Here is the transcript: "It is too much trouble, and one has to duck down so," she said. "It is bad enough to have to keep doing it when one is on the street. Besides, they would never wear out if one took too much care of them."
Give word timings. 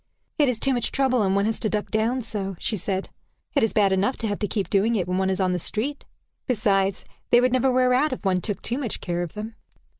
"It 0.39 0.49
is 0.49 0.57
too 0.57 0.73
much 0.73 0.91
trouble, 0.91 1.21
and 1.21 1.35
one 1.35 1.45
has 1.45 1.59
to 1.59 1.69
duck 1.69 1.91
down 1.91 2.21
so," 2.21 2.55
she 2.57 2.75
said. 2.75 3.09
"It 3.55 3.61
is 3.61 3.71
bad 3.71 3.91
enough 3.91 4.15
to 4.17 4.27
have 4.27 4.39
to 4.39 4.47
keep 4.47 4.67
doing 4.67 4.95
it 4.95 5.07
when 5.07 5.19
one 5.19 5.29
is 5.29 5.39
on 5.39 5.53
the 5.53 5.59
street. 5.59 6.05
Besides, 6.47 7.05
they 7.29 7.39
would 7.39 7.53
never 7.53 7.71
wear 7.71 7.93
out 7.93 8.11
if 8.11 8.25
one 8.25 8.41
took 8.41 8.63
too 8.63 8.79
much 8.79 8.99
care 8.99 9.21
of 9.21 9.33
them." 9.33 9.53